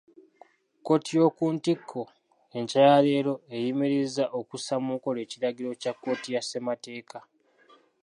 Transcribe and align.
Kkooti 0.79 1.11
y'okuntikko, 1.19 2.01
enkya 2.57 2.81
ya 2.89 2.97
leero 3.05 3.33
eyimirizza 3.55 4.23
okussa 4.39 4.75
mu 4.83 4.91
nkola 4.97 5.19
ekiragiro 5.25 5.71
kya 5.81 5.91
kkooti 5.95 6.29
ya 6.35 6.41
Ssemateeka. 6.43 7.19